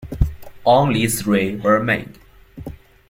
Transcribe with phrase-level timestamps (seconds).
[0.65, 2.17] Only three were made.